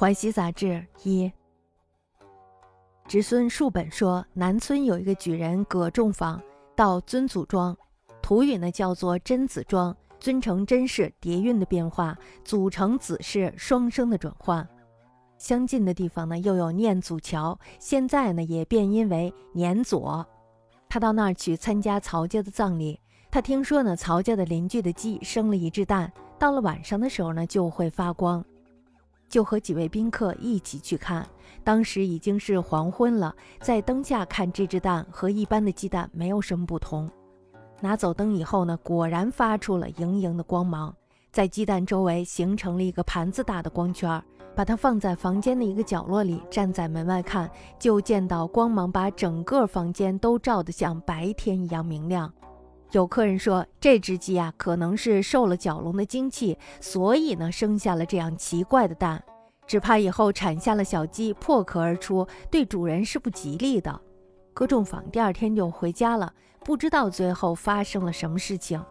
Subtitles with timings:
[0.00, 1.30] 淮西杂志一，
[3.06, 6.40] 侄孙树本说，南村有一个举人葛仲坊，
[6.74, 7.76] 到尊祖庄，
[8.22, 14.66] 土语呢叫做真子庄，尊成真氏叠韵的变化，祖成子氏双生的转换。
[15.36, 20.26] 相近的地方呢又有念祖桥，现在呢也变音为年左。
[20.88, 22.98] 他到那儿去参加曹家的葬礼，
[23.30, 28.42] 他听说呢曹家的邻居的鸡生了一只蛋，到了晚上的时候呢就会发光。
[29.30, 31.26] 就和几位宾客一起去看，
[31.64, 37.10] 当时已经是黄昏了，在灯下看这只蛋和一般的鸡蛋没有什么不同。
[37.80, 40.94] 拿走灯以后呢，果然发出了莹莹的光芒，
[41.32, 44.22] 在鸡蛋周围形成了一个盘子大的光圈。
[44.52, 52.30] 把它放在房间的一个角落里，站在门外看，就见到光芒把整个房间都照得像白天一样明亮。
[52.92, 59.22] 有客人说，这只鸡啊，可能是受了角龙的精气，所以呢，生下了这样奇怪的蛋。
[59.64, 64.00] 只怕以后产下了小鸡破壳而出，对主人是不吉利的。
[64.52, 66.32] 歌仲坊第二天就回家了，
[66.64, 68.84] 不知道最后发生了什么事情。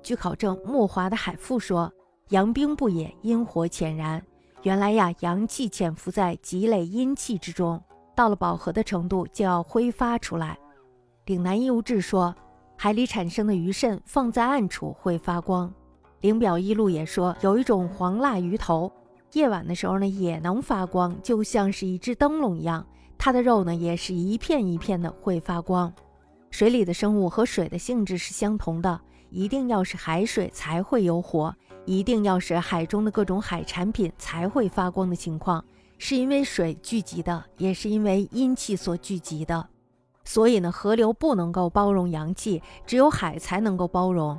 [0.00, 1.92] 据考证，木华的海父说
[2.30, 4.24] ：“阳兵不也，阴火潜然。
[4.62, 7.82] 原来呀，阳气潜伏在积累阴气之中，
[8.14, 10.56] 到了饱和的程度就要挥发出来。”
[11.26, 12.32] 岭南义务志说。
[12.82, 15.70] 海里产生的鱼肾放在暗处会发光。
[16.22, 18.90] 灵表一录也说有一种黄蜡鱼头，
[19.34, 22.86] 夜晚的时候呢也能发光，就像是一只灯笼一样。
[23.18, 25.92] 它的肉呢也是一片一片的会发光。
[26.50, 35.62] 水里的生物和水的性质是相同的，一定要是海水才会有火，一定要是海中的各种海产品才会发光的情况，
[35.98, 39.68] 是因为水聚集的，也是因为阴气所聚集的。
[40.24, 44.38] 所以呢，河流不能够包容阳气，只有海才能够包容。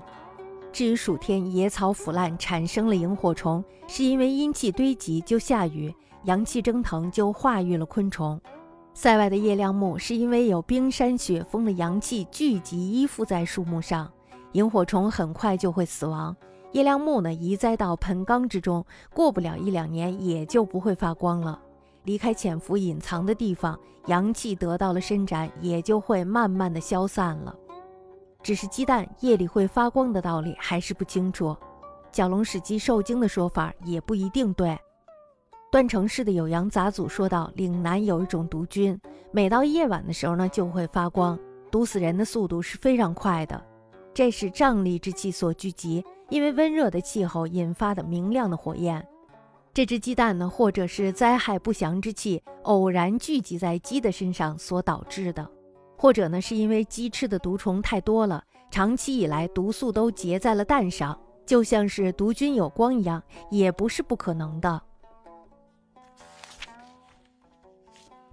[0.72, 8.40] 至于暑天野草腐烂产生了萤火虫，是因为阴气堆积就下雨，阳气蒸腾就化育了昆虫。
[8.94, 14.10] 塞外的叶亮木是因为有冰山雪峰的阳气聚集依附在树木上，
[14.54, 16.36] 萤火虫很快就会死亡。
[16.72, 21.60] 叶亮木呢移栽到盆缸之中，过不了一两年也就不会发光了。
[22.04, 27.56] 离开潜伏隐藏的地方，阳气得到了伸展，也就会慢慢的消散了。
[28.44, 31.56] 只是鸡蛋夜里会发光的道理还是不清楚。
[32.12, 34.78] 角龙使鸡受精的说法也不一定对。
[35.72, 39.00] 段成市的酉阳杂祖说道：岭南有一种毒菌，
[39.32, 41.40] 每到夜晚的时候呢，就会发光，
[41.70, 43.64] 毒死人的速度是非常快的。
[44.14, 49.08] 这是瘴疠之气所聚集，因为温热的气候引发的明亮的火焰。
[49.74, 55.50] 这只鸡蛋呢，或者是灾害不祥之气偶然聚集在鸡的身上所导致的，
[55.98, 64.82] 或者呢，是因为鸡吃的毒虫太多了，长期以来毒素都结在了蛋上，就像是毒菌有光一样，也不是不可能的。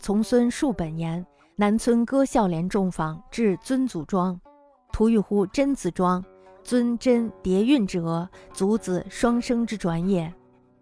[0.01, 1.25] 从孙树本言，
[1.55, 4.41] 南村歌孝廉种坊至尊祖庄，
[4.91, 6.25] 土语乎真子庄，
[6.65, 10.35] 尊真叠韵之额，祖子双生之转也。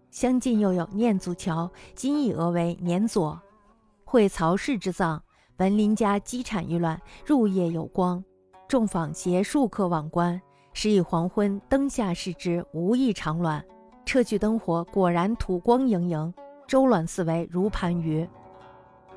[0.09, 3.39] 相近又有念祖桥，今译讹为年左。
[4.05, 5.19] 会曹氏之葬，
[5.57, 8.23] 闻邻家积产愈乱，入夜有光。
[8.67, 10.41] 众访携数客往观，
[10.73, 13.63] 时已黄昏，灯下视之，无异常卵。
[14.05, 16.33] 撤去灯火，果然土光盈盈，
[16.65, 18.27] 周卵四围如盘鱼。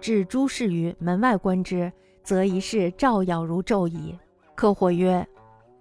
[0.00, 1.90] 至诸事于门外观之，
[2.24, 4.18] 则一是照耀如昼矣。
[4.56, 5.26] 客或曰：“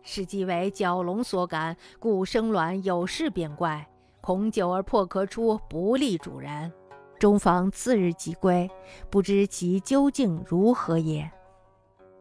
[0.04, 3.86] 是即为蛟龙所感，故生卵有事变怪。”
[4.30, 6.72] 恐久而破壳出，不利主人。
[7.18, 8.70] 中房次日即归，
[9.10, 11.28] 不知其究竟如何也。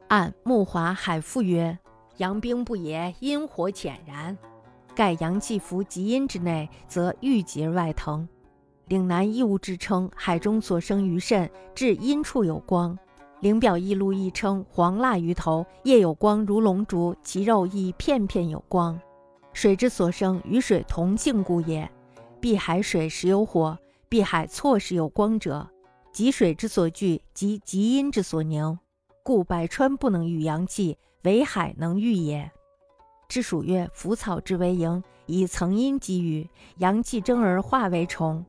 [0.07, 1.79] 按木华海父曰
[2.17, 4.35] ：“阳兵不也，阴火潜然。
[4.95, 8.27] 盖阳气伏极阴之内，则郁结而外腾。
[8.87, 12.99] 岭南异物之称，海中所生鱼肾，至阴处有光。
[13.41, 18.99] 灵表异录亦称黄蜡鱼头，夜有光如龙烛，其肉亦片片有光。”
[19.53, 21.87] 水之所生，与水同性故也。
[22.41, 23.77] 碧海水时有火，
[24.09, 25.69] 碧海错时有光者，
[26.13, 28.79] 极水之所聚，及极阴之所凝，
[29.25, 32.49] 故百川不能御阳气，唯海能御也。
[33.29, 38.45] 之属曰：腐草之为萤，以层阴积雨，阳气蒸而化为虫。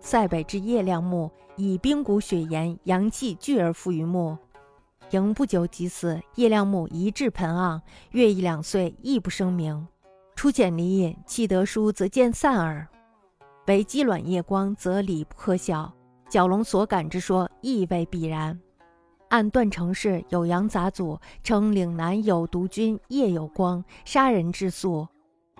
[0.00, 4.38] 塞北之夜亮木，以冰谷雪岩，阳气聚而附于木，
[5.10, 6.18] 萤不久即死。
[6.36, 7.80] 叶亮木一至盆盎，
[8.12, 9.86] 月一两岁，亦不生明。
[10.34, 12.88] 初见离隐，气得疏，则见散耳。
[13.68, 15.92] 为鸡卵夜光，则理不可晓。
[16.30, 18.58] 蛟龙所感之说，亦未必然。
[19.28, 25.06] 按段成式酉阳杂祖称，岭南有毒菌，夜有光，杀人之素。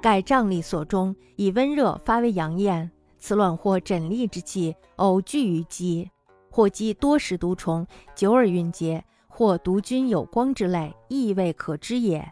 [0.00, 6.10] 盖瘴疠所中，以温热发为阳焰，此卵或枕痢之气，偶聚于鸡，
[6.50, 12.26] 或鸡多食毒虫，久而蕴结，或毒菌有光之类，亦未可知也。